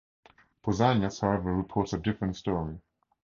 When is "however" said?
1.21-1.53